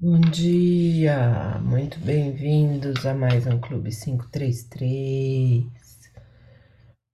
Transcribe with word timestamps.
Bom 0.00 0.20
dia, 0.20 1.58
muito 1.60 1.98
bem-vindos 1.98 3.04
a 3.04 3.12
mais 3.12 3.48
um 3.48 3.60
Clube 3.60 3.90
533, 3.90 5.66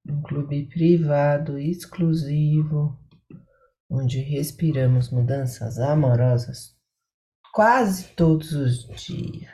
um 0.07 0.21
clube 0.21 0.69
privado 0.69 1.59
exclusivo, 1.59 2.95
onde 3.89 4.21
respiramos 4.21 5.09
mudanças 5.09 5.79
amorosas 5.79 6.77
quase 7.55 8.09
todos 8.09 8.53
os 8.53 8.87
dias. 9.03 9.49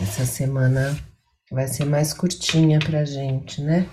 Essa 0.00 0.24
semana 0.24 0.96
vai 1.52 1.68
ser 1.68 1.84
mais 1.84 2.14
curtinha 2.14 2.78
pra 2.78 3.04
gente, 3.04 3.60
né? 3.60 3.86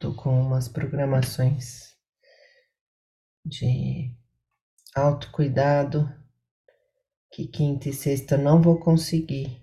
Tô 0.00 0.12
com 0.14 0.42
umas 0.42 0.66
programações 0.66 1.94
de 3.46 4.12
autocuidado 4.94 6.08
que 7.32 7.48
quinta 7.48 7.88
e 7.88 7.92
sexta 7.92 8.36
não 8.36 8.62
vou 8.62 8.78
conseguir 8.78 9.60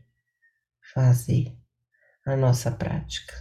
fazer 0.93 1.55
a 2.25 2.35
nossa 2.35 2.69
prática. 2.69 3.33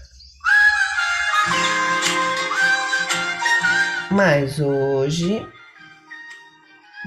Mas 4.13 4.61
hoje, 4.61 5.47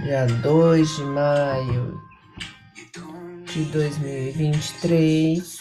dia 0.03 0.25
2 0.25 0.95
de 0.95 1.03
maio 1.03 2.01
de 3.45 3.63
2023, 3.65 5.59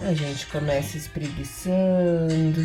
a 0.00 0.14
gente 0.14 0.46
começa 0.46 0.96
espreguiçando. 0.96 2.62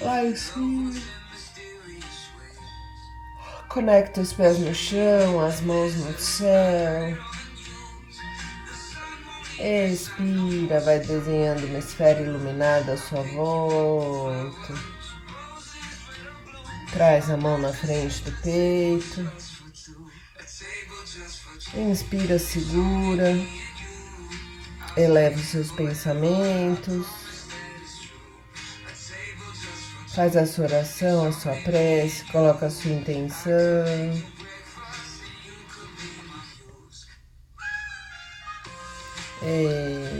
Em 0.00 0.36
cima. 0.36 0.94
Conecta 3.68 4.20
os 4.20 4.32
pés 4.32 4.58
no 4.58 4.74
chão, 4.74 5.40
as 5.44 5.60
mãos 5.60 5.94
no 5.96 6.18
céu. 6.18 7.18
Expira, 9.58 10.80
vai 10.80 11.00
desenhando 11.00 11.66
uma 11.66 11.78
esfera 11.78 12.20
iluminada 12.20 12.92
à 12.92 12.96
sua 12.96 13.22
volta. 13.22 14.74
Traz 16.92 17.28
a 17.28 17.36
mão 17.36 17.58
na 17.58 17.72
frente 17.72 18.22
do 18.22 18.32
peito. 18.40 19.30
Inspira, 21.74 22.38
segura. 22.38 23.34
Eleva 24.96 25.36
os 25.36 25.46
seus 25.46 25.70
pensamentos. 25.72 27.27
Faz 30.18 30.36
a 30.36 30.44
sua 30.44 30.64
oração, 30.64 31.28
a 31.28 31.32
sua 31.32 31.54
prece, 31.62 32.24
coloca 32.32 32.66
a 32.66 32.70
sua 32.70 32.90
intenção. 32.90 33.46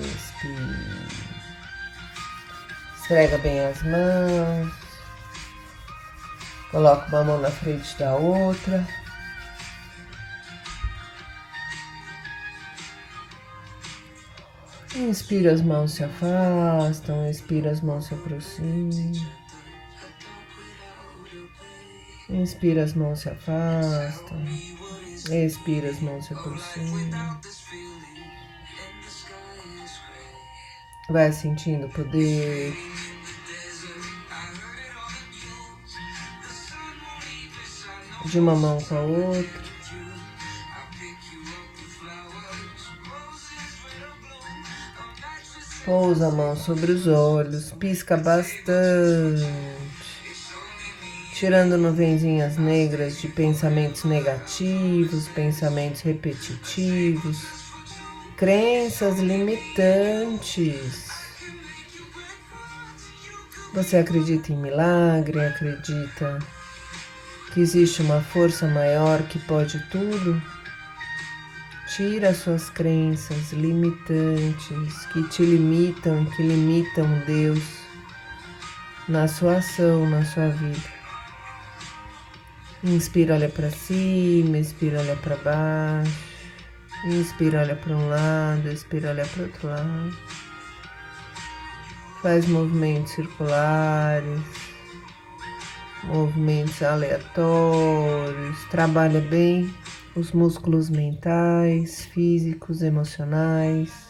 Expira. 0.04 0.68
Esfrega 2.96 3.38
bem 3.38 3.58
as 3.58 3.82
mãos. 3.82 4.72
Coloca 6.70 7.08
uma 7.08 7.24
mão 7.24 7.40
na 7.40 7.50
frente 7.50 7.98
da 7.98 8.14
outra. 8.14 8.86
Inspira, 14.94 15.54
as 15.54 15.60
mãos 15.60 15.94
se 15.94 16.04
afastam, 16.04 17.28
expira, 17.28 17.72
as 17.72 17.80
mãos 17.80 18.06
se 18.06 18.14
aproximam. 18.14 19.37
Inspira, 22.28 22.84
as 22.84 22.92
mãos 22.92 23.20
se 23.20 23.30
afastam. 23.30 24.44
Expira, 25.30 25.88
as 25.88 26.00
mãos 26.00 26.26
se 26.26 26.34
aproximam. 26.34 27.40
Vai 31.08 31.32
sentindo 31.32 31.86
o 31.86 31.90
poder. 31.90 32.76
De 38.26 38.38
uma 38.38 38.54
mão 38.54 38.78
com 38.82 38.94
a 38.94 39.00
outra. 39.00 39.68
Pousa 45.84 46.28
a 46.28 46.30
mão 46.30 46.54
sobre 46.54 46.92
os 46.92 47.06
olhos, 47.06 47.72
pisca 47.72 48.18
bastante, 48.18 49.46
tirando 51.38 51.78
nuvenzinhas 51.78 52.56
negras 52.56 53.20
de 53.20 53.28
pensamentos 53.28 54.02
negativos, 54.02 55.28
pensamentos 55.28 56.00
repetitivos, 56.00 57.38
crenças 58.36 59.20
limitantes. 59.20 61.06
Você 63.72 63.98
acredita 63.98 64.52
em 64.52 64.56
milagre, 64.56 65.38
acredita 65.38 66.40
que 67.54 67.60
existe 67.60 68.02
uma 68.02 68.20
força 68.20 68.66
maior 68.66 69.22
que 69.22 69.38
pode 69.38 69.78
tudo? 69.90 70.42
Tira 71.94 72.34
suas 72.34 72.68
crenças 72.68 73.52
limitantes 73.52 75.06
que 75.12 75.22
te 75.28 75.44
limitam, 75.44 76.24
que 76.24 76.42
limitam 76.42 77.06
Deus 77.24 77.62
na 79.08 79.28
sua 79.28 79.58
ação, 79.58 80.04
na 80.10 80.24
sua 80.24 80.48
vida. 80.48 80.97
Inspira, 82.84 83.34
olha 83.34 83.48
para 83.48 83.70
cima, 83.70 84.56
expira, 84.58 85.00
olha 85.00 85.16
para 85.16 85.36
baixo. 85.36 86.28
Inspira, 87.06 87.60
olha 87.60 87.74
para 87.74 87.96
um 87.96 88.08
lado, 88.08 88.68
expira, 88.70 89.10
olha 89.10 89.26
para 89.26 89.42
outro 89.42 89.68
lado. 89.68 90.16
Faz 92.22 92.46
movimentos 92.46 93.12
circulares, 93.12 94.40
movimentos 96.04 96.80
aleatórios, 96.82 98.64
trabalha 98.70 99.20
bem 99.20 99.72
os 100.14 100.32
músculos 100.32 100.88
mentais, 100.90 102.04
físicos, 102.06 102.82
emocionais, 102.82 104.07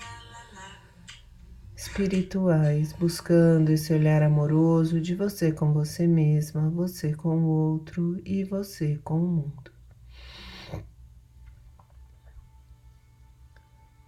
espirituais, 1.89 2.93
buscando 2.93 3.71
esse 3.71 3.93
olhar 3.95 4.23
amoroso 4.23 5.01
de 5.01 5.15
você 5.15 5.51
com 5.51 5.73
você 5.73 6.07
mesma, 6.07 6.69
você 6.69 7.15
com 7.15 7.31
o 7.31 7.47
outro 7.47 8.21
e 8.25 8.45
você 8.45 8.99
com 9.03 9.15
o 9.15 9.27
mundo. 9.27 9.73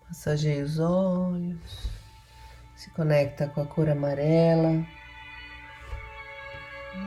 Massageia 0.07 0.63
os 0.63 0.79
olhos, 0.79 1.91
se 2.77 2.91
conecta 2.91 3.49
com 3.49 3.63
a 3.63 3.67
cor 3.67 3.89
amarela, 3.89 4.85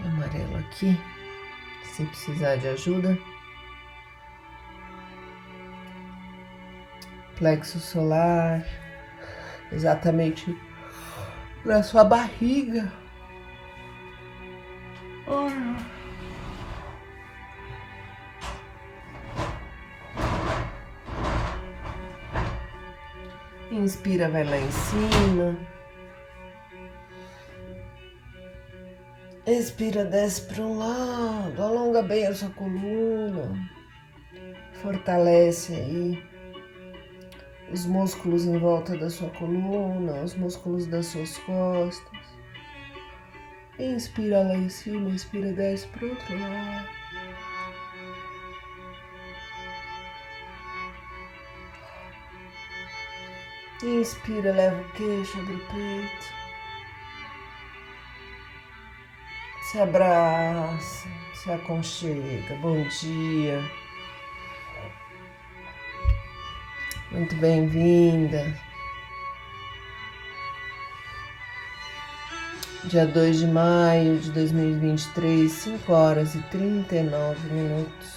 amarelo 0.05 0.57
aqui, 0.57 0.97
se 1.93 2.03
precisar 2.05 2.55
de 2.55 2.67
ajuda. 2.67 3.17
plexo 7.35 7.79
solar, 7.79 8.63
exatamente. 9.73 10.55
Na 11.65 11.81
sua 11.81 12.03
barriga. 12.03 12.91
Inspira, 23.71 24.29
vai 24.29 24.43
lá 24.43 24.57
em 24.57 24.71
cima. 24.71 25.57
Expira, 29.45 30.05
desce 30.05 30.41
para 30.41 30.63
um 30.63 30.77
lado, 30.77 31.61
alonga 31.61 32.01
bem 32.01 32.25
a 32.25 32.33
sua 32.33 32.49
coluna, 32.51 33.51
fortalece 34.81 35.73
aí 35.73 36.32
os 37.73 37.87
músculos 37.87 38.45
em 38.45 38.59
volta 38.59 38.95
da 38.95 39.09
sua 39.09 39.31
coluna, 39.31 40.21
os 40.21 40.35
músculos 40.35 40.85
das 40.85 41.07
suas 41.07 41.39
costas. 41.39 42.19
Inspira 43.79 44.43
lá 44.43 44.55
em 44.55 44.69
cima, 44.69 45.09
inspira, 45.09 45.51
desce 45.51 45.87
para 45.87 46.05
o 46.05 46.09
outro 46.11 46.39
lado. 46.39 46.87
Inspira, 53.81 54.53
leva 54.53 54.79
o 54.79 54.91
queixo, 54.91 55.39
abre 55.39 55.55
o 55.55 55.59
peito. 55.59 56.33
Se 59.63 59.79
abraça, 59.79 61.09
se 61.33 61.51
aconchega. 61.51 62.55
Bom 62.61 62.83
dia. 62.83 63.82
Muito 67.13 67.35
bem-vinda. 67.35 68.59
dia 72.85 73.05
2 73.05 73.39
de 73.39 73.47
maio 73.47 74.17
de 74.17 74.31
2023, 74.31 75.51
5 75.51 75.93
horas 75.93 76.33
e 76.33 76.41
39 76.49 77.49
minutos. 77.49 78.09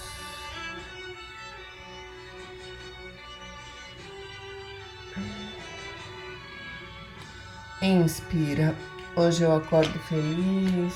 Inspira. 7.83 8.75
Hoje 9.15 9.43
eu 9.43 9.55
acordo 9.55 9.97
feliz, 9.99 10.93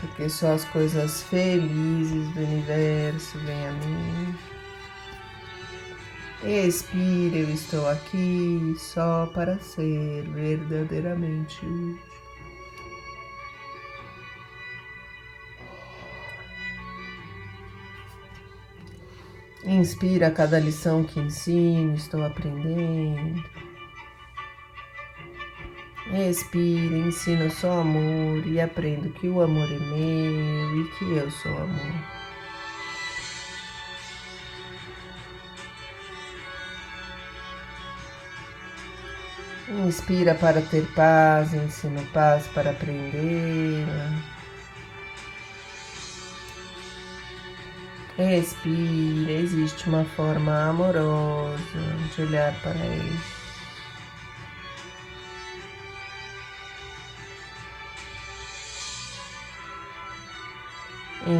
porque 0.00 0.30
só 0.30 0.54
as 0.54 0.64
coisas 0.64 1.22
felizes 1.24 2.32
do 2.32 2.40
universo 2.40 3.38
vêm 3.40 3.68
a 3.68 3.72
mim. 3.72 4.55
Expira, 6.48 7.38
eu 7.38 7.50
estou 7.50 7.88
aqui 7.88 8.76
só 8.78 9.26
para 9.34 9.58
ser 9.58 10.22
verdadeiramente 10.28 11.66
útil. 11.66 11.98
Inspira 19.64 20.30
cada 20.30 20.60
lição 20.60 21.02
que 21.02 21.18
ensino, 21.18 21.96
estou 21.96 22.24
aprendendo. 22.24 23.42
Respira, 26.12 26.96
ensino 26.96 27.50
só 27.50 27.80
amor 27.80 28.46
e 28.46 28.60
aprendo 28.60 29.10
que 29.14 29.28
o 29.28 29.40
amor 29.40 29.66
é 29.66 29.78
meu 29.80 30.80
e 30.80 30.88
que 30.96 31.10
eu 31.10 31.28
sou 31.28 31.58
amor. 31.58 32.15
Inspira 39.68 40.32
para 40.36 40.62
ter 40.62 40.86
paz, 40.94 41.52
ensino 41.52 42.00
paz 42.12 42.46
para 42.48 42.70
aprender. 42.70 43.84
Respira, 48.16 49.32
existe 49.32 49.88
uma 49.88 50.04
forma 50.04 50.68
amorosa 50.68 51.58
de 52.14 52.22
olhar 52.22 52.54
para 52.62 52.78
ele. 52.78 53.18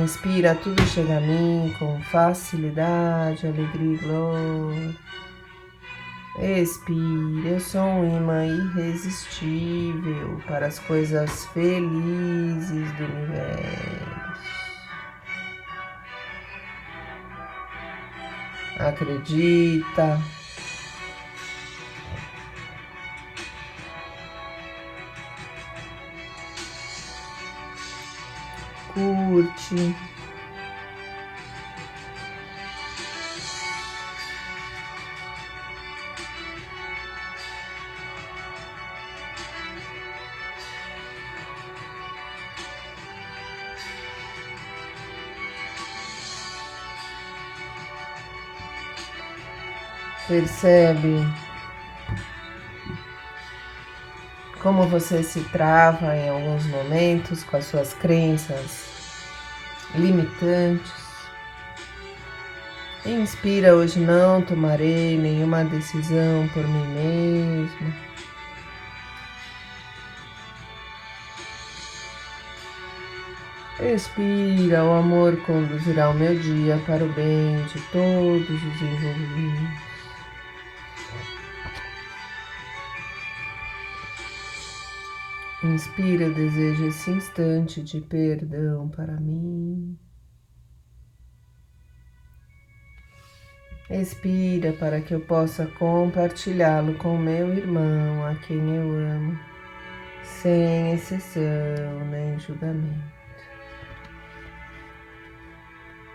Inspira, 0.02 0.56
tudo 0.56 0.84
chega 0.88 1.18
a 1.18 1.20
mim 1.20 1.72
com 1.78 2.02
facilidade, 2.02 3.46
alegria 3.46 3.94
e 3.94 3.98
glória. 3.98 4.96
Expira, 6.38 7.48
eu 7.48 7.60
sou 7.60 7.80
um 7.80 8.16
imã 8.16 8.46
irresistível 8.46 10.40
para 10.46 10.66
as 10.66 10.78
coisas 10.80 11.46
felizes 11.46 12.92
do 12.92 13.04
universo. 13.04 14.46
Acredita. 18.78 20.20
curte. 28.96 29.94
Percebe 50.36 51.26
como 54.60 54.86
você 54.86 55.22
se 55.22 55.40
trava 55.44 56.14
em 56.14 56.28
alguns 56.28 56.66
momentos 56.66 57.42
com 57.42 57.56
as 57.56 57.64
suas 57.64 57.94
crenças 57.94 58.84
limitantes. 59.94 60.92
Inspira, 63.06 63.74
hoje 63.74 63.98
não 63.98 64.42
tomarei 64.42 65.16
nenhuma 65.16 65.64
decisão 65.64 66.46
por 66.52 66.68
mim 66.68 66.86
mesmo. 66.88 67.94
Expira, 73.80 74.84
o 74.84 74.92
amor 74.92 75.34
conduzirá 75.46 76.10
o 76.10 76.14
meu 76.14 76.38
dia 76.38 76.78
para 76.84 77.02
o 77.02 77.08
bem 77.08 77.64
de 77.72 77.80
todos 77.90 78.50
os 78.50 78.82
envolvidos. 78.82 79.95
Inspira, 85.74 86.24
eu 86.24 86.32
desejo 86.32 86.86
esse 86.86 87.10
instante 87.10 87.82
de 87.82 88.00
perdão 88.00 88.88
para 88.88 89.18
mim. 89.18 89.98
Expira 93.90 94.72
para 94.74 95.00
que 95.00 95.12
eu 95.12 95.20
possa 95.20 95.66
compartilhá-lo 95.66 96.94
com 96.94 97.18
meu 97.18 97.52
irmão, 97.52 98.24
a 98.24 98.36
quem 98.36 98.76
eu 98.76 98.92
amo, 98.92 99.38
sem 100.22 100.92
exceção 100.92 102.04
nem 102.10 102.38
julgamento. 102.38 103.16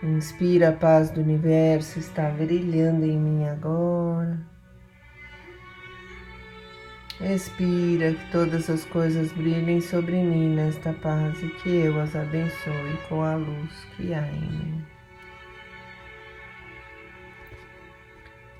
Inspira, 0.02 0.70
a 0.70 0.72
paz 0.72 1.10
do 1.10 1.20
universo 1.20 1.98
está 1.98 2.30
brilhando 2.30 3.04
em 3.04 3.18
mim 3.18 3.44
agora. 3.44 4.51
Expira 7.24 8.12
que 8.14 8.30
todas 8.32 8.68
as 8.68 8.84
coisas 8.84 9.30
brilhem 9.32 9.80
sobre 9.80 10.20
mim 10.20 10.56
nesta 10.56 10.92
paz 10.92 11.40
e 11.40 11.48
que 11.60 11.68
eu 11.68 12.00
as 12.00 12.16
abençoe 12.16 12.98
com 13.08 13.22
a 13.22 13.36
luz 13.36 13.84
que 13.96 14.12
há 14.12 14.26
em 14.26 14.40
mim. 14.40 14.84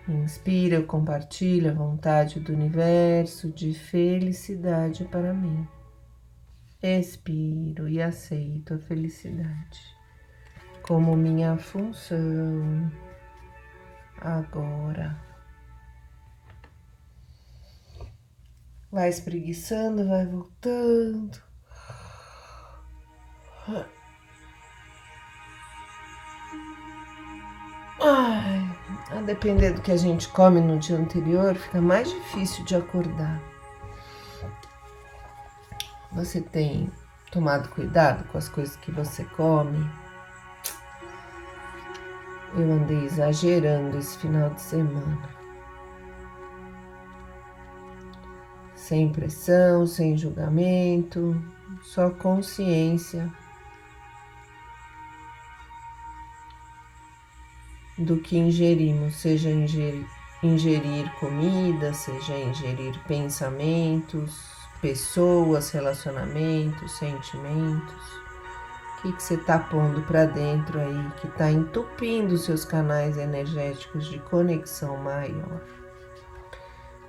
Inspira, 0.08 0.76
eu 0.76 0.86
compartilho 0.86 1.70
a 1.70 1.74
vontade 1.74 2.38
do 2.38 2.52
universo 2.52 3.50
de 3.50 3.74
felicidade 3.74 5.04
para 5.06 5.34
mim. 5.34 5.66
Expiro 6.80 7.88
e 7.88 8.00
aceito 8.00 8.74
a 8.74 8.78
felicidade 8.78 9.92
como 10.82 11.16
minha 11.16 11.56
função 11.56 12.92
agora. 14.20 15.31
Vai 18.92 19.08
espreguiçando, 19.08 20.06
vai 20.06 20.26
voltando. 20.26 21.42
Ai, 28.02 28.76
a 29.10 29.22
depender 29.22 29.72
do 29.72 29.80
que 29.80 29.92
a 29.92 29.96
gente 29.96 30.28
come 30.28 30.60
no 30.60 30.78
dia 30.78 30.98
anterior, 30.98 31.54
fica 31.54 31.80
mais 31.80 32.10
difícil 32.10 32.66
de 32.66 32.76
acordar. 32.76 33.40
Você 36.12 36.42
tem 36.42 36.92
tomado 37.30 37.70
cuidado 37.70 38.24
com 38.28 38.36
as 38.36 38.50
coisas 38.50 38.76
que 38.76 38.92
você 38.92 39.24
come? 39.24 39.90
Eu 42.54 42.70
andei 42.70 43.06
exagerando 43.06 43.96
esse 43.96 44.18
final 44.18 44.50
de 44.50 44.60
semana. 44.60 45.41
Sem 48.92 49.08
pressão, 49.08 49.86
sem 49.86 50.18
julgamento, 50.18 51.34
só 51.82 52.10
consciência 52.10 53.32
do 57.96 58.18
que 58.18 58.36
ingerimos, 58.36 59.16
seja 59.16 59.48
ingerir, 59.48 60.06
ingerir 60.42 61.10
comida, 61.18 61.94
seja 61.94 62.36
ingerir 62.36 62.94
pensamentos, 63.08 64.38
pessoas, 64.82 65.70
relacionamentos, 65.70 66.92
sentimentos. 66.98 68.12
O 68.98 69.02
que, 69.04 69.12
que 69.14 69.22
você 69.22 69.34
está 69.36 69.58
pondo 69.58 70.02
para 70.02 70.26
dentro 70.26 70.78
aí 70.78 71.10
que 71.18 71.28
está 71.28 71.50
entupindo 71.50 72.36
seus 72.36 72.66
canais 72.66 73.16
energéticos 73.16 74.04
de 74.10 74.18
conexão 74.18 74.98
maior? 74.98 75.62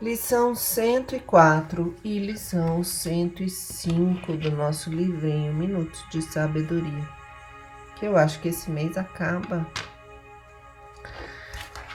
Lição 0.03 0.53
104 0.53 1.95
e 2.03 2.19
lição 2.19 2.83
105 2.83 4.33
do 4.33 4.51
nosso 4.51 4.89
livrinho 4.89 5.53
Minutos 5.53 6.03
de 6.11 6.21
Sabedoria, 6.21 7.07
que 7.95 8.05
eu 8.05 8.17
acho 8.17 8.41
que 8.41 8.49
esse 8.49 8.69
mês 8.69 8.97
acaba. 8.97 9.65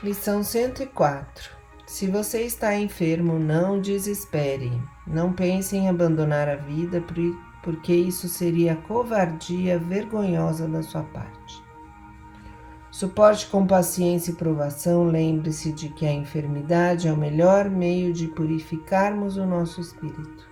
Lição 0.02 0.42
104. 0.42 1.50
Se 1.84 2.06
você 2.06 2.44
está 2.44 2.74
enfermo, 2.74 3.38
não 3.38 3.78
desespere. 3.78 4.72
Não 5.06 5.30
pense 5.30 5.76
em 5.76 5.90
abandonar 5.90 6.48
a 6.48 6.56
vida, 6.56 7.04
porque 7.62 7.92
isso 7.92 8.26
seria 8.26 8.74
covardia 8.74 9.78
vergonhosa 9.78 10.66
da 10.66 10.82
sua 10.82 11.02
parte. 11.02 11.67
Suporte 12.98 13.46
com 13.46 13.64
paciência 13.64 14.32
e 14.32 14.34
provação, 14.34 15.04
lembre-se 15.04 15.70
de 15.70 15.88
que 15.88 16.04
a 16.04 16.12
enfermidade 16.12 17.06
é 17.06 17.12
o 17.12 17.16
melhor 17.16 17.70
meio 17.70 18.12
de 18.12 18.26
purificarmos 18.26 19.36
o 19.36 19.46
nosso 19.46 19.80
espírito. 19.80 20.44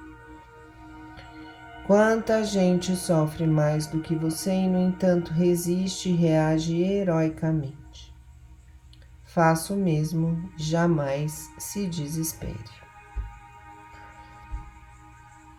Quanta 1.88 2.44
gente 2.44 2.94
sofre 2.94 3.48
mais 3.48 3.88
do 3.88 3.98
que 3.98 4.14
você 4.14 4.52
e, 4.52 4.68
no 4.68 4.78
entanto, 4.78 5.32
resiste 5.32 6.10
e 6.10 6.14
reage 6.14 6.80
heroicamente. 6.80 8.14
Faça 9.24 9.74
o 9.74 9.76
mesmo, 9.76 10.48
jamais 10.56 11.50
se 11.58 11.88
desespere. 11.88 12.54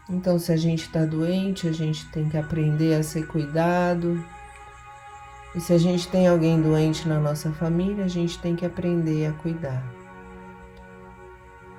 Então, 0.10 0.40
se 0.40 0.54
a 0.54 0.58
gente 0.58 0.84
está 0.84 1.04
doente, 1.04 1.68
a 1.68 1.74
gente 1.74 2.10
tem 2.12 2.30
que 2.30 2.38
aprender 2.38 2.96
a 2.96 3.04
ser 3.04 3.28
cuidado 3.28 4.24
e 5.58 5.60
se 5.60 5.74
a 5.74 5.78
gente 5.80 6.08
tem 6.08 6.28
alguém 6.28 6.62
doente 6.62 7.10
na 7.10 7.20
nossa 7.20 7.52
família, 7.52 8.06
a 8.06 8.08
gente 8.08 8.38
tem 8.38 8.56
que 8.56 8.64
aprender 8.64 9.26
a 9.26 9.34
cuidar. 9.34 9.84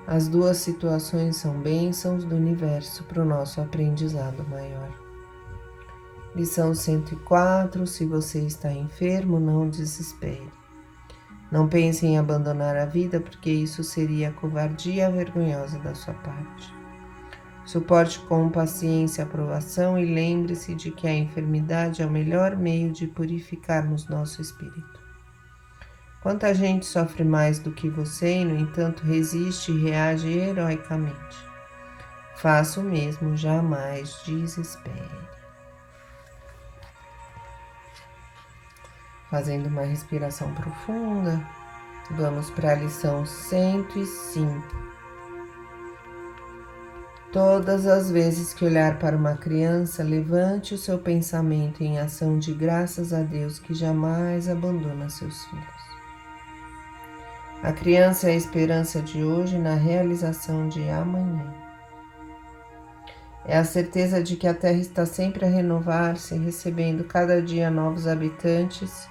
As 0.05 0.27
duas 0.27 0.57
situações 0.57 1.37
são 1.37 1.61
bênçãos 1.61 2.25
do 2.25 2.35
universo 2.35 3.05
para 3.05 3.23
o 3.23 3.25
nosso 3.25 3.61
aprendizado 3.61 4.45
maior. 4.49 4.91
Lição 6.35 6.75
104: 6.75 7.87
Se 7.87 8.05
você 8.05 8.41
está 8.41 8.73
enfermo, 8.73 9.39
não 9.39 9.71
desespere. 9.71 10.51
Não 11.49 11.69
pense 11.69 12.05
em 12.05 12.19
abandonar 12.19 12.77
a 12.77 12.85
vida, 12.85 13.21
porque 13.21 13.49
isso 13.49 13.85
seria 13.85 14.33
covardia 14.33 15.09
vergonhosa 15.09 15.79
da 15.79 15.95
sua 15.95 16.15
parte. 16.15 16.78
Suporte 17.69 18.19
com 18.21 18.49
paciência 18.49 19.23
a 19.23 19.27
aprovação 19.27 19.99
e 19.99 20.15
lembre-se 20.15 20.75
de 20.75 20.91
que 20.91 21.07
a 21.07 21.13
enfermidade 21.13 22.01
é 22.01 22.07
o 22.07 22.11
melhor 22.11 22.57
meio 22.57 22.91
de 22.91 23.07
purificarmos 23.07 24.09
nosso 24.09 24.41
espírito. 24.41 24.99
Quanta 26.23 26.55
gente 26.55 26.87
sofre 26.87 27.25
mais 27.25 27.59
do 27.59 27.71
que 27.71 27.91
você 27.91 28.39
e, 28.39 28.45
no 28.47 28.59
entanto, 28.59 29.05
resiste 29.05 29.71
e 29.71 29.83
reage 29.83 30.33
heroicamente. 30.33 31.37
Faça 32.37 32.81
o 32.81 32.85
mesmo, 32.85 33.37
jamais 33.37 34.19
desespere. 34.25 35.29
Fazendo 39.29 39.67
uma 39.67 39.83
respiração 39.83 40.55
profunda, 40.55 41.47
vamos 42.13 42.49
para 42.49 42.73
a 42.73 42.77
lição 42.77 43.27
105 43.27 44.88
Todas 47.31 47.87
as 47.87 48.11
vezes 48.11 48.55
que 48.55 48.65
olhar 48.65 48.99
para 48.99 49.15
uma 49.15 49.37
criança, 49.37 50.03
levante 50.03 50.73
o 50.73 50.79
seu 50.79 50.99
pensamento 50.99 51.85
em 51.85 51.99
ação 51.99 52.39
de 52.39 52.55
graças 52.55 53.13
a 53.13 53.21
Deus 53.21 53.59
que 53.59 53.75
jamais 53.75 54.49
abandona 54.49 55.11
seus 55.11 55.45
filhos. 55.45 55.89
A 57.63 57.71
criança 57.71 58.31
é 58.31 58.33
a 58.33 58.37
esperança 58.37 59.03
de 59.03 59.23
hoje 59.23 59.59
na 59.59 59.75
realização 59.75 60.71
de 60.71 60.89
amanhã. 60.89 61.53
É 63.45 63.59
a 63.59 63.65
certeza 63.65 64.23
de 64.23 64.37
que 64.37 64.47
a 64.47 64.55
Terra 64.55 64.79
está 64.79 65.05
sempre 65.05 65.45
a 65.45 65.49
renovar-se, 65.49 66.35
recebendo 66.39 67.05
cada 67.05 67.43
dia 67.43 67.71
novos 67.71 68.07
habitantes 68.07 69.07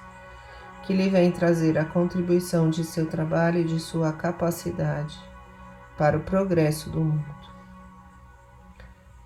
que 0.82 0.92
lhe 0.92 1.08
vêm 1.08 1.30
trazer 1.30 1.78
a 1.78 1.84
contribuição 1.84 2.68
de 2.68 2.82
seu 2.82 3.06
trabalho 3.06 3.60
e 3.60 3.64
de 3.64 3.78
sua 3.78 4.12
capacidade 4.12 5.16
para 5.96 6.16
o 6.16 6.20
progresso 6.20 6.90
do 6.90 7.00
mundo. 7.00 7.47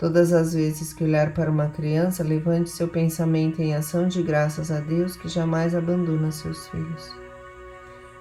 Todas 0.03 0.33
as 0.33 0.53
vezes 0.53 0.93
que 0.93 1.05
olhar 1.05 1.33
para 1.33 1.49
uma 1.49 1.69
criança, 1.69 2.25
levante 2.25 2.71
seu 2.71 2.89
pensamento 2.89 3.63
em 3.63 3.73
ação 3.73 4.09
de 4.09 4.21
graças 4.21 4.69
a 4.69 4.81
Deus 4.81 5.15
que 5.15 5.29
jamais 5.29 5.77
abandona 5.77 6.33
seus 6.33 6.67
filhos. 6.67 7.15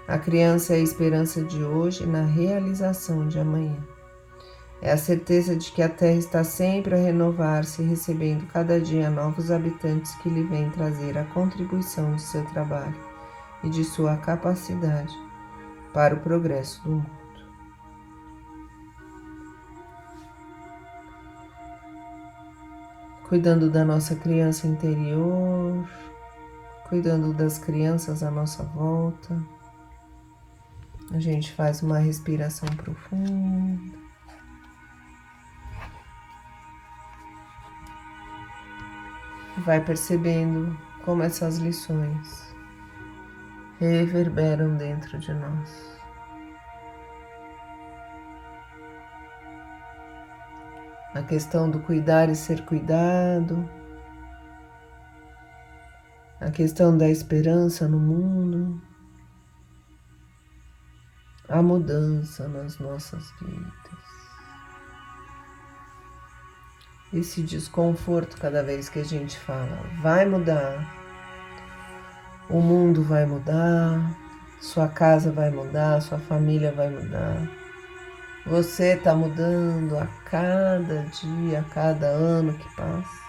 A 0.07 0.19
criança 0.19 0.73
é 0.73 0.75
a 0.75 0.83
esperança 0.83 1.43
de 1.43 1.63
hoje 1.63 2.05
na 2.05 2.21
realização 2.21 3.27
de 3.27 3.39
amanhã. 3.39 3.79
É 4.79 4.91
a 4.91 4.97
certeza 4.97 5.55
de 5.55 5.71
que 5.71 5.81
a 5.81 5.89
terra 5.89 6.19
está 6.19 6.43
sempre 6.43 6.93
a 6.93 6.99
renovar-se, 6.99 7.81
recebendo 7.81 8.45
cada 8.53 8.79
dia 8.79 9.09
novos 9.09 9.49
habitantes 9.49 10.13
que 10.17 10.29
lhe 10.29 10.43
vêm 10.43 10.69
trazer 10.69 11.17
a 11.17 11.23
contribuição 11.23 12.13
de 12.13 12.21
seu 12.21 12.45
trabalho 12.45 12.95
e 13.63 13.69
de 13.71 13.83
sua 13.83 14.17
capacidade 14.17 15.17
para 15.91 16.13
o 16.13 16.19
progresso 16.19 16.83
do 16.83 16.91
mundo. 16.91 17.20
Cuidando 23.31 23.71
da 23.71 23.85
nossa 23.85 24.13
criança 24.13 24.67
interior, 24.67 25.87
cuidando 26.89 27.33
das 27.33 27.57
crianças 27.57 28.23
à 28.23 28.29
nossa 28.29 28.61
volta. 28.61 29.41
A 31.13 31.17
gente 31.17 31.53
faz 31.53 31.81
uma 31.81 31.97
respiração 31.97 32.67
profunda. 32.75 33.97
Vai 39.59 39.79
percebendo 39.79 40.77
como 41.05 41.23
essas 41.23 41.57
lições 41.57 42.53
reverberam 43.79 44.75
dentro 44.75 45.17
de 45.17 45.33
nós. 45.33 46.00
A 51.13 51.21
questão 51.21 51.69
do 51.69 51.79
cuidar 51.79 52.29
e 52.29 52.35
ser 52.35 52.63
cuidado, 52.65 53.69
a 56.39 56.49
questão 56.49 56.97
da 56.97 57.09
esperança 57.09 57.87
no 57.87 57.99
mundo, 57.99 58.81
a 61.47 61.61
mudança 61.61 62.47
nas 62.47 62.79
nossas 62.79 63.31
vidas. 63.41 63.71
Esse 67.13 67.41
desconforto 67.41 68.37
cada 68.37 68.63
vez 68.63 68.87
que 68.87 68.99
a 68.99 69.03
gente 69.03 69.37
fala, 69.37 69.83
vai 70.01 70.25
mudar, 70.25 70.97
o 72.49 72.61
mundo 72.61 73.03
vai 73.03 73.25
mudar, 73.25 74.17
sua 74.61 74.87
casa 74.87 75.29
vai 75.31 75.49
mudar, 75.49 76.01
sua 76.01 76.19
família 76.19 76.71
vai 76.71 76.89
mudar. 76.89 77.60
Você 78.45 78.93
está 78.93 79.15
mudando 79.15 79.95
a 79.97 80.07
cada 80.25 81.03
dia, 81.03 81.59
a 81.59 81.63
cada 81.63 82.07
ano 82.07 82.57
que 82.57 82.75
passa. 82.75 83.21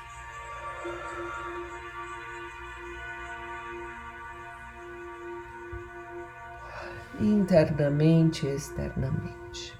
Internamente 7.21 8.47
e 8.47 8.54
externamente. 8.54 9.78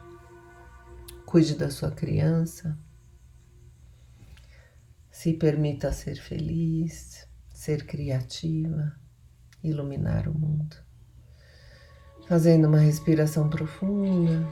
Cuide 1.25 1.55
da 1.55 1.71
sua 1.71 1.91
criança. 1.91 2.79
Se 5.11 5.33
permita 5.33 5.93
ser 5.93 6.17
feliz, 6.17 7.27
ser 7.49 7.87
criativa, 7.87 8.93
iluminar 9.65 10.29
o 10.29 10.39
mundo. 10.39 10.77
Fazendo 12.29 12.69
uma 12.69 12.79
respiração 12.79 13.49
profunda. 13.49 14.47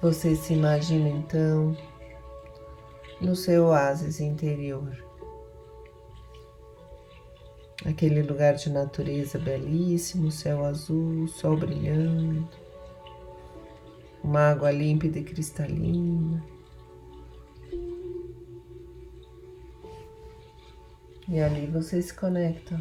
Você 0.00 0.36
se 0.36 0.54
imagina 0.54 1.08
então 1.08 1.76
no 3.20 3.34
seu 3.34 3.66
oásis 3.66 4.20
interior. 4.20 4.96
Aquele 7.84 8.22
lugar 8.22 8.54
de 8.54 8.70
natureza 8.70 9.40
belíssimo, 9.40 10.30
céu 10.30 10.64
azul, 10.64 11.26
sol 11.26 11.56
brilhando, 11.56 12.48
uma 14.22 14.50
água 14.52 14.70
límpida 14.70 15.18
e 15.18 15.24
cristalina. 15.24 16.44
E 21.28 21.40
ali 21.40 21.66
você 21.66 22.00
se 22.00 22.14
conecta 22.14 22.80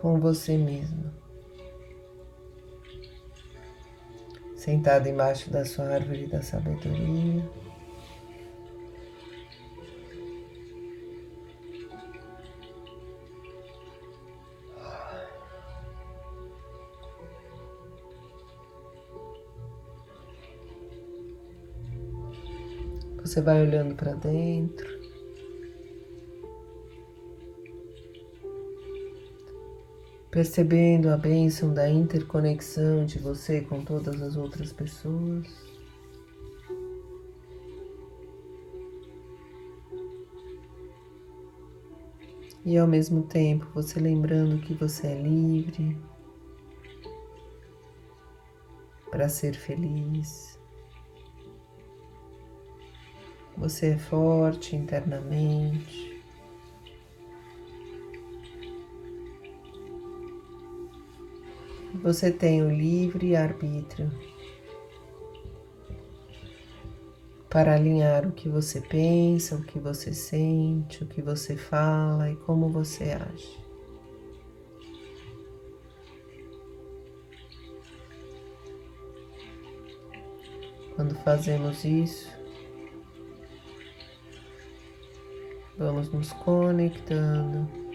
com 0.00 0.18
você 0.18 0.56
mesmo. 0.56 1.10
Sentado 4.56 5.08
embaixo 5.08 5.50
da 5.50 5.64
sua 5.64 5.86
árvore 5.86 6.26
da 6.26 6.42
sabedoria. 6.42 7.48
Você 23.22 23.40
vai 23.40 23.62
olhando 23.62 23.94
para 23.94 24.12
dentro. 24.14 24.99
Percebendo 30.40 31.10
a 31.10 31.18
bênção 31.18 31.74
da 31.74 31.86
interconexão 31.86 33.04
de 33.04 33.18
você 33.18 33.60
com 33.60 33.84
todas 33.84 34.22
as 34.22 34.36
outras 34.38 34.72
pessoas. 34.72 35.46
E 42.64 42.78
ao 42.78 42.86
mesmo 42.86 43.24
tempo 43.24 43.68
você 43.74 44.00
lembrando 44.00 44.62
que 44.62 44.72
você 44.72 45.08
é 45.08 45.20
livre 45.20 45.94
para 49.10 49.28
ser 49.28 49.54
feliz. 49.54 50.58
Você 53.58 53.88
é 53.88 53.98
forte 53.98 54.74
internamente. 54.74 56.09
Você 62.02 62.32
tem 62.32 62.62
o 62.62 62.70
livre 62.70 63.36
arbítrio 63.36 64.10
para 67.50 67.74
alinhar 67.74 68.26
o 68.26 68.32
que 68.32 68.48
você 68.48 68.80
pensa, 68.80 69.54
o 69.56 69.62
que 69.62 69.78
você 69.78 70.14
sente, 70.14 71.04
o 71.04 71.06
que 71.06 71.20
você 71.20 71.56
fala 71.56 72.30
e 72.30 72.36
como 72.36 72.70
você 72.70 73.12
age. 73.12 73.60
Quando 80.96 81.14
fazemos 81.16 81.84
isso, 81.84 82.30
vamos 85.76 86.10
nos 86.10 86.32
conectando 86.32 87.89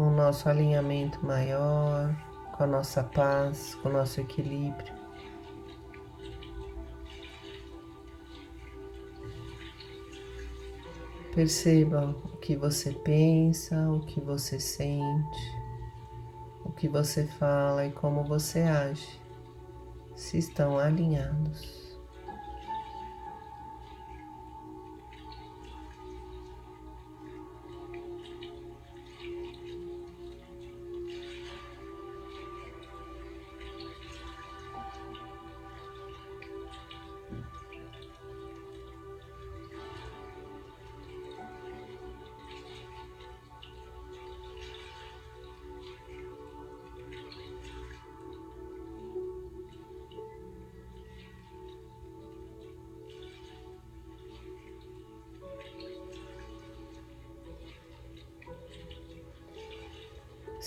com 0.00 0.06
o 0.06 0.10
nosso 0.10 0.48
alinhamento 0.48 1.22
maior, 1.26 2.16
com 2.56 2.64
a 2.64 2.66
nossa 2.66 3.04
paz, 3.04 3.74
com 3.74 3.90
o 3.90 3.92
nosso 3.92 4.18
equilíbrio. 4.18 4.94
Perceba 11.34 12.16
o 12.32 12.38
que 12.38 12.56
você 12.56 12.92
pensa, 12.92 13.76
o 13.90 14.00
que 14.00 14.22
você 14.22 14.58
sente, 14.58 15.52
o 16.64 16.72
que 16.72 16.88
você 16.88 17.26
fala 17.26 17.84
e 17.84 17.92
como 17.92 18.24
você 18.24 18.60
age, 18.60 19.20
se 20.16 20.38
estão 20.38 20.78
alinhados. 20.78 21.79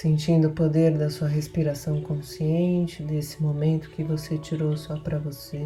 Sentindo 0.03 0.49
o 0.49 0.51
poder 0.51 0.97
da 0.97 1.09
sua 1.09 1.29
respiração 1.29 2.01
consciente, 2.01 3.01
desse 3.01 3.41
momento 3.41 3.89
que 3.89 4.03
você 4.03 4.37
tirou 4.37 4.75
só 4.75 4.99
para 4.99 5.17
você. 5.17 5.63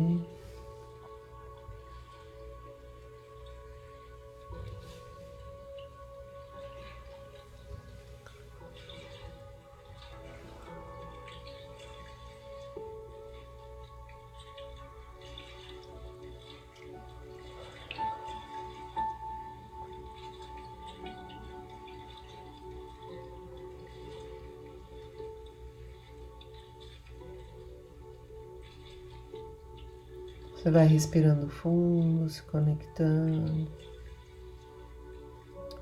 Você 30.68 30.72
vai 30.72 30.86
respirando 30.86 31.48
fundo, 31.48 32.28
se 32.28 32.44
conectando, 32.44 33.72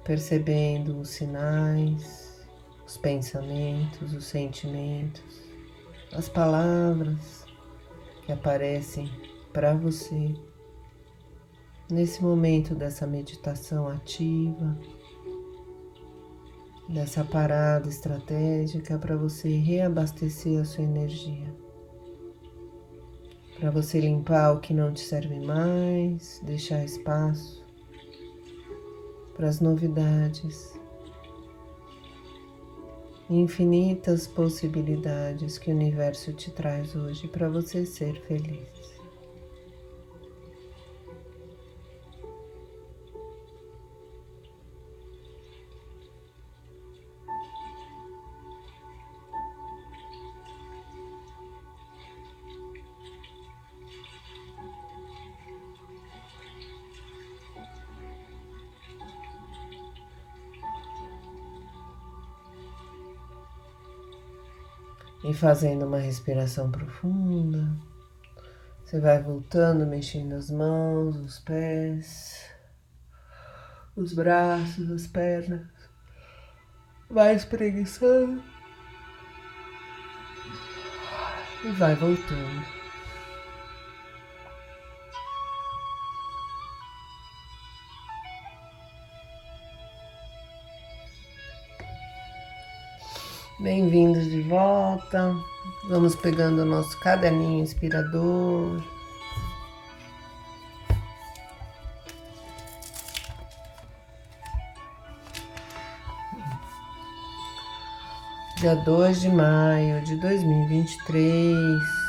percebendo 0.03 0.99
os 0.99 1.09
sinais, 1.09 2.45
os 2.85 2.95
pensamentos, 2.95 4.13
os 4.13 4.25
sentimentos, 4.25 5.23
as 6.13 6.29
palavras 6.29 7.47
que 8.27 8.31
aparecem 8.31 9.09
para 9.51 9.73
você. 9.73 10.35
Nesse 11.89 12.21
momento 12.21 12.75
dessa 12.75 13.07
meditação 13.07 13.87
ativa, 13.87 14.77
dessa 16.89 17.23
parada 17.23 17.89
estratégica 17.89 18.99
para 18.99 19.17
você 19.17 19.49
reabastecer 19.49 20.61
a 20.61 20.63
sua 20.63 20.83
energia 20.83 21.44
para 23.59 23.71
você 23.71 23.99
limpar 23.99 24.53
o 24.53 24.59
que 24.59 24.73
não 24.73 24.93
te 24.93 25.01
serve 25.01 25.39
mais, 25.39 26.41
deixar 26.43 26.83
espaço 26.83 27.63
para 29.35 29.47
as 29.47 29.59
novidades, 29.59 30.73
infinitas 33.29 34.27
possibilidades 34.27 35.57
que 35.57 35.69
o 35.71 35.73
universo 35.73 36.31
te 36.33 36.51
traz 36.51 36.95
hoje 36.95 37.27
para 37.27 37.49
você 37.49 37.85
ser 37.85 38.21
feliz. 38.21 38.94
Fazendo 65.35 65.85
uma 65.85 65.99
respiração 65.99 66.71
profunda, 66.71 67.69
você 68.83 68.99
vai 68.99 69.21
voltando, 69.21 69.85
mexendo 69.85 70.33
as 70.33 70.49
mãos, 70.49 71.15
os 71.15 71.39
pés, 71.39 72.49
os 73.95 74.13
braços, 74.13 74.91
as 74.91 75.07
pernas. 75.07 75.67
Vai 77.09 77.35
espreguiçando 77.35 78.43
e 81.63 81.69
vai 81.71 81.95
voltando. 81.95 82.74
Bem-vindos 93.65 94.29
de 94.29 94.43
volta. 94.43 95.35
Vamos 95.89 96.15
pegando 96.15 96.61
o 96.61 96.65
nosso 96.65 96.99
caderninho 96.99 97.63
inspirador. 97.63 98.79
Dia 108.59 108.75
2 108.75 109.21
de 109.21 109.29
maio 109.29 109.99
de 110.03 110.15
2023. 110.17 112.04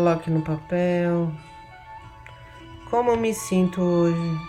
Coloque 0.00 0.30
no 0.30 0.40
papel. 0.40 1.30
Como 2.88 3.18
me 3.18 3.34
sinto 3.34 3.82
hoje? 3.82 4.40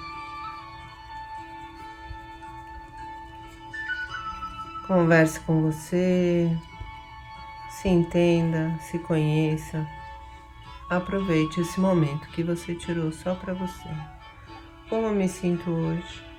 Converse 4.87 5.41
com 5.41 5.61
você, 5.63 6.57
se 7.69 7.89
entenda, 7.89 8.79
se 8.79 8.97
conheça. 8.97 9.85
Aproveite 10.89 11.59
esse 11.59 11.81
momento 11.81 12.29
que 12.29 12.43
você 12.43 12.73
tirou 12.73 13.11
só 13.11 13.35
para 13.35 13.53
você. 13.53 13.89
Como 14.87 15.09
me 15.09 15.27
sinto 15.27 15.69
hoje? 15.69 16.30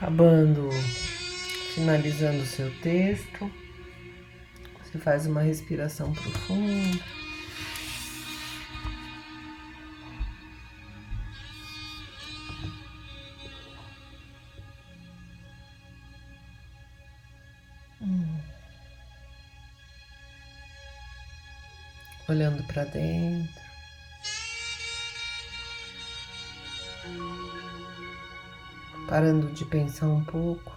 Acabando, 0.00 0.70
finalizando 1.74 2.38
o 2.38 2.46
seu 2.46 2.74
texto, 2.80 3.52
você 4.82 4.98
faz 4.98 5.26
uma 5.26 5.42
respiração 5.42 6.10
profunda. 6.14 7.04
olhando 22.26 22.62
para 22.62 22.84
dentro, 22.84 23.69
Parando 29.10 29.48
de 29.48 29.64
pensar 29.64 30.06
um 30.06 30.22
pouco 30.22 30.72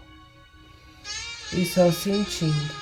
e 1.54 1.64
só 1.68 1.92
sentindo 1.92 2.74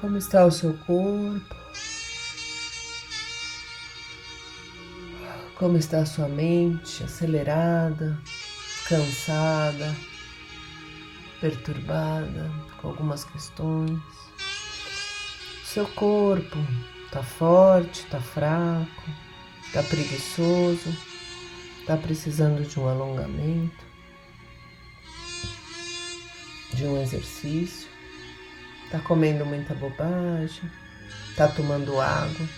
como 0.00 0.16
está 0.16 0.46
o 0.46 0.50
seu 0.50 0.72
corpo, 0.86 1.54
como 5.56 5.76
está 5.76 5.98
a 5.98 6.06
sua 6.06 6.28
mente 6.28 7.04
acelerada, 7.04 8.18
cansada, 8.88 9.94
perturbada 11.42 12.50
com 12.80 12.88
algumas 12.88 13.22
questões. 13.24 14.00
Seu 15.62 15.86
corpo 15.88 16.56
está 17.04 17.22
forte, 17.22 18.00
está 18.00 18.18
fraco, 18.18 19.04
está 19.66 19.82
preguiçoso, 19.82 21.13
está 21.84 21.98
precisando 21.98 22.66
de 22.66 22.80
um 22.80 22.88
alongamento, 22.88 23.84
de 26.72 26.86
um 26.86 26.98
exercício, 27.02 27.90
está 28.86 28.98
comendo 29.00 29.44
muita 29.44 29.74
bobagem, 29.74 30.70
está 31.28 31.46
tomando 31.46 32.00
água. 32.00 32.48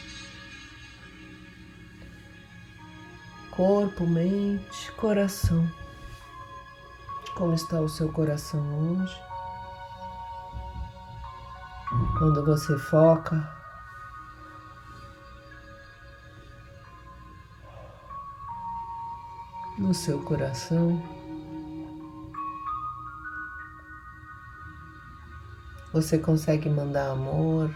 Corpo, 3.51 4.07
mente, 4.07 4.93
coração. 4.93 5.69
Como 7.35 7.53
está 7.53 7.81
o 7.81 7.89
seu 7.89 8.13
coração 8.13 8.63
hoje? 9.01 9.21
Quando 12.17 12.45
você 12.45 12.79
foca 12.79 13.56
no 19.87 19.95
seu 19.95 20.19
coração, 20.19 21.01
você 25.93 26.19
consegue 26.19 26.69
mandar 26.69 27.13
amor 27.13 27.73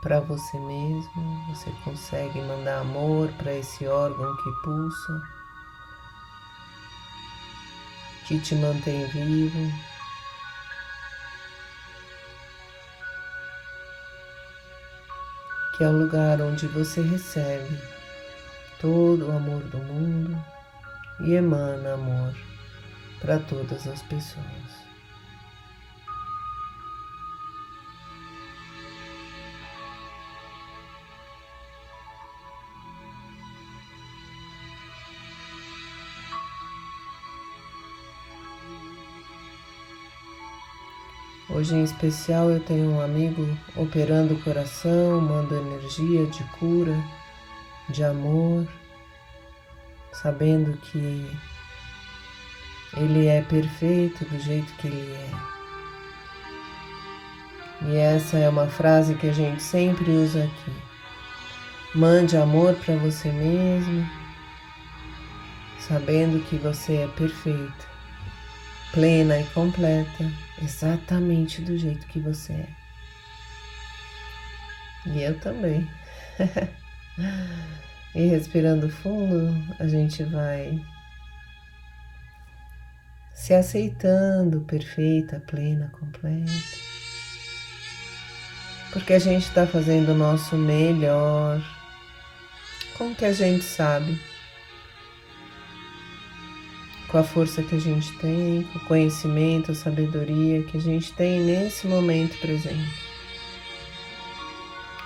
para 0.00 0.20
você 0.20 0.56
mesmo, 0.60 1.46
você 1.48 1.72
consegue 1.84 2.40
mandar 2.42 2.82
amor 2.82 3.28
para 3.32 3.52
esse 3.52 3.84
órgão 3.84 4.36
que 4.36 4.50
pulsa, 4.62 5.22
que 8.28 8.38
te 8.40 8.54
mantém 8.54 9.04
vivo. 9.08 9.72
Que 15.76 15.82
é 15.82 15.88
o 15.88 15.98
lugar 15.98 16.40
onde 16.40 16.68
você 16.68 17.02
recebe 17.02 17.76
todo 18.80 19.26
o 19.26 19.36
amor 19.36 19.62
do 19.64 19.78
mundo 19.78 20.61
e 21.24 21.34
emana 21.34 21.94
amor 21.94 22.34
para 23.20 23.38
todas 23.38 23.86
as 23.86 24.02
pessoas. 24.02 24.82
Hoje 41.48 41.74
em 41.74 41.84
especial 41.84 42.50
eu 42.50 42.60
tenho 42.60 42.90
um 42.90 43.00
amigo 43.00 43.46
operando 43.76 44.34
o 44.34 44.42
coração, 44.42 45.20
mando 45.20 45.54
energia 45.54 46.26
de 46.26 46.42
cura, 46.58 46.96
de 47.90 48.02
amor, 48.02 48.66
sabendo 50.12 50.76
que 50.78 51.30
ele 52.96 53.26
é 53.26 53.42
perfeito 53.42 54.24
do 54.26 54.38
jeito 54.38 54.72
que 54.74 54.86
ele 54.86 55.12
é. 55.12 55.30
E 57.88 57.96
essa 57.96 58.38
é 58.38 58.48
uma 58.48 58.68
frase 58.68 59.14
que 59.16 59.28
a 59.28 59.32
gente 59.32 59.62
sempre 59.62 60.10
usa 60.10 60.44
aqui. 60.44 60.72
Mande 61.94 62.36
amor 62.36 62.74
para 62.76 62.96
você 62.96 63.30
mesmo, 63.30 64.08
sabendo 65.80 66.42
que 66.44 66.56
você 66.56 66.98
é 66.98 67.08
perfeito, 67.08 67.86
plena 68.92 69.38
e 69.38 69.44
completa 69.46 70.30
exatamente 70.62 71.60
do 71.60 71.76
jeito 71.76 72.06
que 72.06 72.20
você 72.20 72.52
é. 72.52 72.68
E 75.06 75.22
eu 75.22 75.38
também. 75.40 75.90
e 78.14 78.26
respirando 78.26 78.88
fundo, 78.88 79.54
a 79.78 79.86
gente 79.86 80.22
vai 80.24 80.80
se 83.34 83.54
aceitando 83.54 84.60
perfeita, 84.62 85.40
plena, 85.46 85.90
completa. 85.98 86.52
Porque 88.92 89.14
a 89.14 89.18
gente 89.18 89.44
está 89.44 89.66
fazendo 89.66 90.12
o 90.12 90.16
nosso 90.16 90.56
melhor 90.56 91.62
com 92.98 93.10
o 93.10 93.14
que 93.14 93.24
a 93.24 93.32
gente 93.32 93.64
sabe 93.64 94.20
com 97.12 97.18
a 97.18 97.22
força 97.22 97.62
que 97.62 97.74
a 97.74 97.78
gente 97.78 98.10
tem, 98.18 98.62
com 98.62 98.78
o 98.78 98.84
conhecimento, 98.86 99.70
a 99.70 99.74
sabedoria 99.74 100.62
que 100.62 100.78
a 100.78 100.80
gente 100.80 101.12
tem 101.12 101.40
nesse 101.40 101.86
momento 101.86 102.38
presente. 102.38 103.11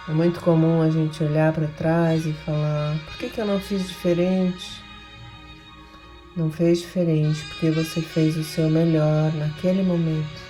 É 0.09 0.13
muito 0.13 0.41
comum 0.41 0.83
a 0.83 0.91
gente 0.91 1.23
olhar 1.23 1.53
para 1.53 1.67
trás 1.69 2.25
e 2.27 2.33
falar: 2.33 2.97
por 3.07 3.17
que, 3.19 3.29
que 3.29 3.41
eu 3.41 3.47
não 3.47 3.61
fiz 3.61 3.87
diferente? 3.89 4.85
Não 6.37 6.51
fez 6.51 6.81
diferente 6.81 7.43
porque 7.49 7.71
você 7.71 8.01
fez 8.01 8.37
o 8.37 8.45
seu 8.45 8.69
melhor 8.69 9.33
naquele 9.35 9.83
momento, 9.83 10.41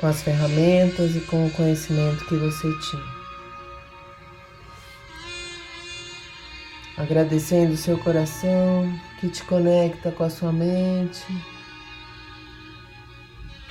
com 0.00 0.06
as 0.06 0.22
ferramentas 0.22 1.16
e 1.16 1.20
com 1.22 1.46
o 1.46 1.50
conhecimento 1.50 2.24
que 2.26 2.36
você 2.36 2.68
tinha. 2.78 3.18
agradecendo 6.98 7.74
o 7.74 7.76
seu 7.76 7.96
coração 7.96 8.92
que 9.20 9.28
te 9.28 9.44
conecta 9.44 10.10
com 10.10 10.24
a 10.24 10.30
sua 10.30 10.52
mente, 10.52 11.24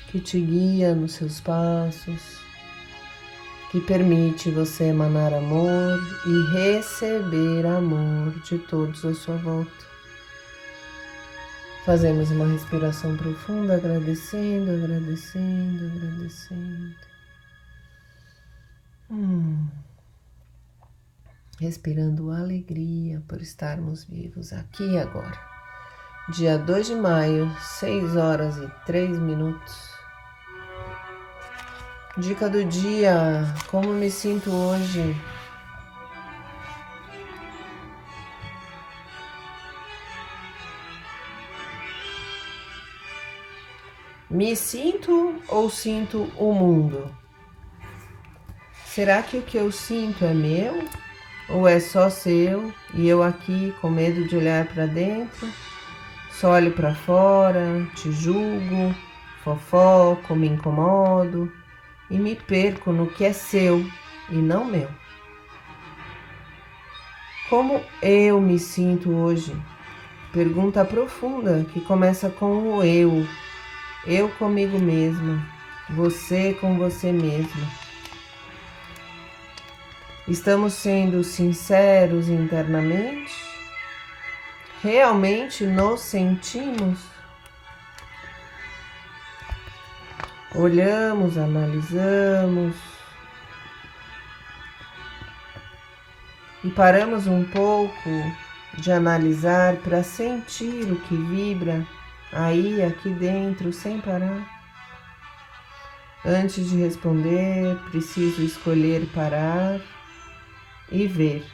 que 0.09 0.19
te 0.21 0.39
guia 0.39 0.95
nos 0.95 1.11
seus 1.11 1.41
passos, 1.41 2.39
que 3.71 3.81
permite 3.81 4.49
você 4.51 4.85
emanar 4.85 5.33
amor 5.33 5.99
e 6.25 6.53
receber 6.53 7.65
amor 7.65 8.31
de 8.41 8.57
todos 8.59 9.03
à 9.05 9.13
sua 9.13 9.37
volta. 9.37 9.87
Fazemos 11.85 12.31
uma 12.31 12.45
respiração 12.47 13.15
profunda, 13.15 13.75
agradecendo, 13.75 14.71
agradecendo, 14.71 15.85
agradecendo. 15.85 16.95
Hum 19.09 19.67
respirando 21.59 22.31
alegria 22.31 23.21
por 23.27 23.41
estarmos 23.41 24.03
vivos 24.03 24.53
aqui 24.53 24.83
e 24.83 24.99
agora. 24.99 25.37
Dia 26.29 26.57
2 26.57 26.87
de 26.87 26.95
maio, 26.95 27.49
6 27.59 28.15
horas 28.15 28.57
e 28.57 28.85
3 28.85 29.17
minutos. 29.17 29.86
Dica 32.17 32.49
do 32.49 32.65
dia: 32.65 33.45
como 33.67 33.93
me 33.93 34.09
sinto 34.09 34.49
hoje? 34.49 35.15
Me 44.27 44.55
sinto 44.55 45.39
ou 45.47 45.69
sinto 45.69 46.23
o 46.39 46.51
mundo? 46.53 47.15
Será 48.83 49.21
que 49.21 49.37
o 49.37 49.43
que 49.43 49.55
eu 49.55 49.71
sinto 49.71 50.25
é 50.25 50.33
meu? 50.33 50.89
Ou 51.49 51.67
é 51.67 51.79
só 51.79 52.09
seu 52.09 52.73
e 52.95 53.07
eu 53.07 53.21
aqui 53.21 53.75
com 53.79 53.91
medo 53.91 54.27
de 54.27 54.35
olhar 54.35 54.65
para 54.65 54.87
dentro? 54.87 55.47
Só 56.31 56.53
olho 56.53 56.71
para 56.71 56.95
fora, 56.95 57.87
te 57.95 58.11
julgo, 58.11 58.95
fofoco, 59.43 60.35
me 60.35 60.47
incomodo 60.47 61.51
e 62.09 62.17
me 62.17 62.35
perco 62.35 62.91
no 62.91 63.07
que 63.07 63.25
é 63.25 63.33
seu 63.33 63.85
e 64.29 64.35
não 64.35 64.65
meu. 64.65 64.89
Como 67.49 67.81
eu 68.01 68.41
me 68.41 68.59
sinto 68.59 69.09
hoje? 69.09 69.55
Pergunta 70.33 70.83
profunda 70.83 71.65
que 71.71 71.79
começa 71.79 72.29
com 72.29 72.75
o 72.75 72.83
eu. 72.83 73.25
Eu 74.05 74.29
comigo 74.31 74.77
mesma, 74.77 75.45
você 75.89 76.53
com 76.59 76.77
você 76.77 77.11
mesma. 77.11 77.67
Estamos 80.27 80.73
sendo 80.73 81.23
sinceros 81.23 82.27
internamente? 82.27 83.33
Realmente 84.83 85.65
nos 85.65 86.01
sentimos? 86.01 87.16
Olhamos, 90.57 91.37
analisamos 91.37 92.75
e 96.63 96.69
paramos 96.71 97.27
um 97.27 97.43
pouco 97.43 98.09
de 98.79 98.91
analisar 98.91 99.75
para 99.75 100.01
sentir 100.01 100.91
o 100.91 100.99
que 101.01 101.15
vibra 101.15 101.85
aí, 102.33 102.81
aqui 102.81 103.11
dentro, 103.11 103.71
sem 103.71 104.01
parar. 104.01 104.49
Antes 106.25 106.71
de 106.71 106.77
responder, 106.77 107.77
preciso 107.91 108.41
escolher 108.41 109.05
parar 109.13 109.79
e 110.91 111.05
ver. 111.05 111.45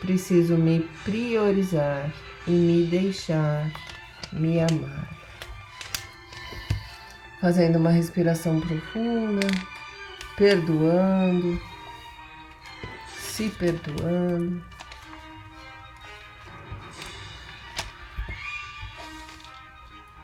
Preciso 0.00 0.58
me 0.58 0.80
priorizar 1.04 2.12
e 2.46 2.50
me 2.50 2.84
deixar 2.84 3.72
me 4.30 4.60
amar. 4.60 5.15
Fazendo 7.40 7.76
uma 7.76 7.90
respiração 7.90 8.60
profunda, 8.60 9.46
perdoando, 10.36 11.60
se 13.16 13.50
perdoando. 13.50 14.64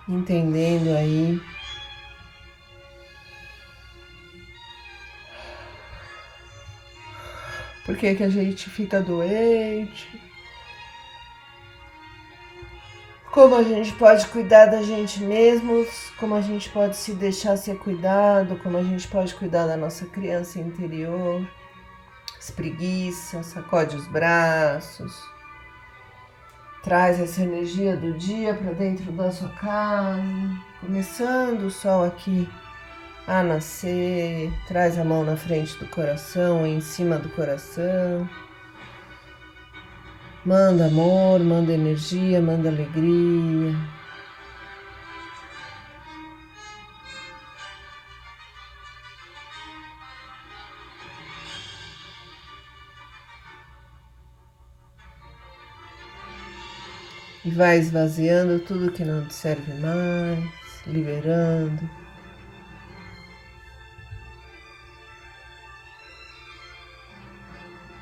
Entendendo 0.09 0.97
aí 0.97 1.41
por 7.85 7.97
que, 7.97 8.15
que 8.15 8.23
a 8.23 8.29
gente 8.31 8.71
fica 8.71 9.01
doente, 9.01 10.09
como 13.33 13.57
a 13.57 13.63
gente 13.63 13.95
pode 13.95 14.27
cuidar 14.27 14.67
da 14.67 14.83
gente 14.83 15.23
mesmos, 15.23 16.13
como 16.19 16.35
a 16.35 16.43
gente 16.43 16.69
pode 16.69 16.99
se 16.99 17.15
deixar 17.15 17.57
ser 17.57 17.79
cuidado, 17.79 18.61
como 18.63 18.77
a 18.77 18.83
gente 18.83 19.09
pode 19.09 19.35
cuidar 19.35 19.67
da 19.67 19.75
nossa 19.75 20.05
criança 20.05 20.61
interior, 20.61 21.43
espreguiça, 22.39 23.43
sacode 23.43 23.97
os 23.97 24.07
braços, 24.07 25.19
traz 26.83 27.19
essa 27.19 27.41
energia 27.41 27.97
do 27.97 28.13
dia 28.19 28.53
para 28.53 28.75
dentro 28.75 29.11
da 29.13 29.33
sua 29.33 29.49
casa, 29.49 30.23
começando 30.83 31.63
o 31.63 31.71
sol 31.71 32.05
aqui 32.05 32.47
a 33.27 33.43
nascer, 33.43 34.53
traz 34.69 34.99
a 34.99 35.05
mão 35.05 35.25
na 35.25 35.39
frente 35.39 35.75
do 35.79 35.87
coração, 35.87 36.67
em 36.67 36.83
cima 36.83 37.17
do 37.17 37.31
coração. 37.31 38.29
Manda 40.45 40.87
amor, 40.87 41.39
manda 41.41 41.73
energia, 41.73 42.41
manda 42.43 42.69
alegria. 42.69 43.77
E 57.45 57.51
vai 57.51 57.79
esvaziando 57.79 58.59
tudo 58.61 58.91
que 58.93 59.05
não 59.05 59.25
te 59.27 59.35
serve 59.35 59.75
mais, 59.75 60.85
liberando. 60.87 61.89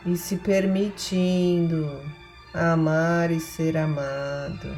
e 0.07 0.17
se 0.17 0.37
permitindo 0.37 2.01
amar 2.55 3.31
e 3.31 3.41
ser 3.41 3.77
amado. 3.77 4.77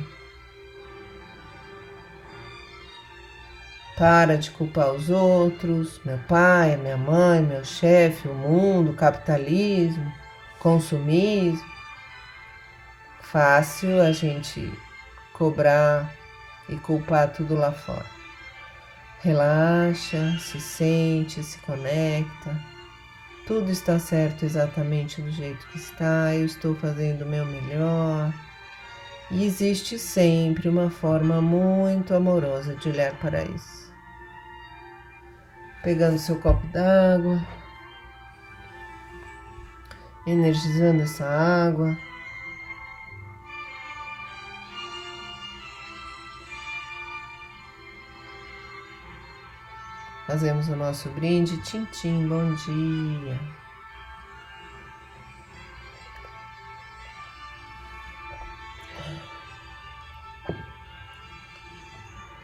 Para 3.96 4.36
de 4.36 4.50
culpar 4.50 4.92
os 4.92 5.10
outros, 5.10 6.00
meu 6.04 6.18
pai, 6.28 6.76
minha 6.76 6.96
mãe, 6.96 7.42
meu 7.42 7.64
chefe, 7.64 8.26
o 8.28 8.34
mundo, 8.34 8.90
o 8.90 8.96
capitalismo, 8.96 10.12
consumismo. 10.58 11.70
Fácil 13.20 14.00
a 14.00 14.12
gente 14.12 14.72
cobrar 15.32 16.12
e 16.68 16.76
culpar 16.76 17.32
tudo 17.32 17.54
lá 17.54 17.72
fora. 17.72 18.06
Relaxa, 19.20 20.36
se 20.38 20.60
sente, 20.60 21.42
se 21.42 21.58
conecta 21.58 22.71
tudo 23.46 23.70
está 23.70 23.98
certo 23.98 24.44
exatamente 24.44 25.20
do 25.20 25.30
jeito 25.30 25.66
que 25.68 25.78
está, 25.78 26.34
eu 26.34 26.46
estou 26.46 26.74
fazendo 26.76 27.22
o 27.22 27.28
meu 27.28 27.44
melhor. 27.44 28.32
E 29.30 29.44
existe 29.44 29.98
sempre 29.98 30.68
uma 30.68 30.90
forma 30.90 31.40
muito 31.40 32.14
amorosa 32.14 32.74
de 32.76 32.88
olhar 32.90 33.18
para 33.18 33.42
isso. 33.42 33.92
Pegando 35.82 36.18
seu 36.18 36.38
copo 36.38 36.66
d'água, 36.68 37.40
energizando 40.26 41.02
essa 41.02 41.24
água. 41.24 41.96
Fazemos 50.32 50.66
o 50.70 50.74
nosso 50.74 51.10
brinde. 51.10 51.58
Tintim, 51.58 52.26
bom 52.26 52.54
dia. 52.54 53.38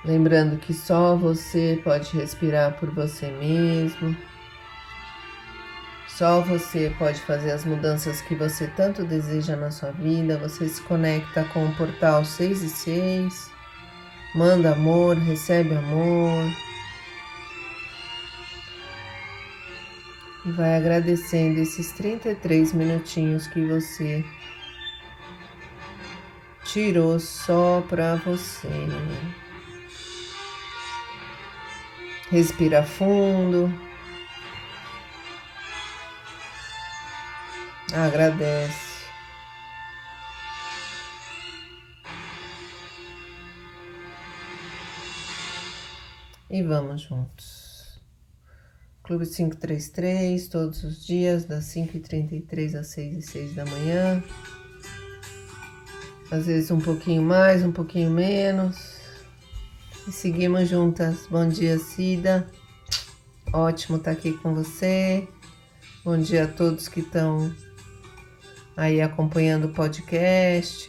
Lembrando 0.05 0.59
que 0.59 0.75
só 0.75 1.17
você 1.17 1.81
pode 1.83 2.15
respirar 2.15 2.75
por 2.79 2.91
você 2.91 3.31
mesmo. 3.31 4.15
Só 6.09 6.43
você 6.43 6.95
pode 6.99 7.23
fazer 7.23 7.53
as 7.53 7.65
mudanças 7.65 8.21
que 8.21 8.35
você 8.35 8.67
tanto 8.67 9.03
deseja 9.03 9.57
na 9.57 9.71
sua 9.71 9.93
vida. 9.93 10.37
Você 10.37 10.69
se 10.69 10.83
conecta 10.83 11.43
com 11.55 11.65
o 11.65 11.75
portal 11.75 12.23
6 12.23 12.63
e 12.63 12.69
6. 12.69 13.51
Manda 14.35 14.73
amor, 14.73 15.17
recebe 15.17 15.75
amor. 15.75 16.68
E 20.49 20.53
vai 20.53 20.77
agradecendo 20.77 21.61
esses 21.61 21.93
33 21.93 22.73
minutinhos 22.73 23.47
que 23.47 23.65
você 23.67 24.25
tirou 26.65 27.21
só 27.21 27.85
para 27.89 28.17
você. 28.17 28.69
Respira 32.31 32.83
fundo. 32.83 33.73
Agradece. 37.93 38.89
E 46.51 46.63
vamos 46.63 47.03
juntos. 47.03 47.58
Clube 49.09 49.25
533, 49.25 50.49
todos 50.49 50.85
os 50.85 51.07
dias, 51.07 51.47
das 51.47 51.65
5h33 51.75 52.75
às 52.75 52.89
6 52.89 53.17
e 53.17 53.23
6 53.23 53.55
da 53.55 53.65
manhã. 53.65 54.23
Às 56.31 56.45
vezes 56.45 56.71
um 56.71 56.79
pouquinho 56.79 57.23
mais, 57.23 57.65
um 57.65 57.73
pouquinho 57.73 58.11
menos. 58.11 58.99
E 60.07 60.13
seguimos 60.13 60.69
juntas. 60.69 61.27
Bom 61.31 61.49
dia, 61.49 61.79
Cida. 61.79 62.47
Ótimo 63.51 63.97
estar 63.97 64.11
aqui 64.11 64.35
com 64.35 64.55
você. 64.55 65.27
Bom 66.05 66.19
dia 66.19 66.45
a 66.45 66.49
todos 66.49 66.87
que 66.87 67.01
estão 67.01 67.51
aí 68.77 69.01
acompanhando 69.01 69.69
o 69.69 69.73
podcast, 69.73 70.87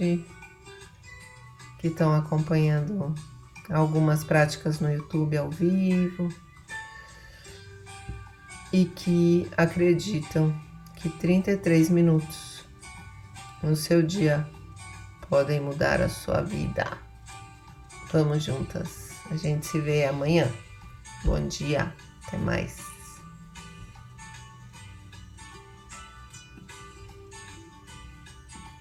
que 1.79 1.88
estão 1.88 2.13
acompanhando 2.13 3.15
algumas 3.69 4.25
práticas 4.25 4.81
no 4.81 4.91
YouTube 4.91 5.37
ao 5.37 5.50
vivo 5.50 6.27
e 8.71 8.85
que 8.85 9.49
acreditam 9.57 10.53
que 10.95 11.09
33 11.09 11.89
minutos 11.89 12.67
no 13.63 13.75
seu 13.75 14.01
dia 14.01 14.47
podem 15.29 15.59
mudar 15.59 16.01
a 16.01 16.09
sua 16.09 16.41
vida. 16.41 16.85
Vamos 18.11 18.43
juntas. 18.43 19.09
A 19.29 19.35
gente 19.35 19.65
se 19.65 19.79
vê 19.79 20.05
amanhã. 20.05 20.51
Bom 21.23 21.47
dia. 21.47 21.93
Até 22.25 22.37
mais. 22.37 22.88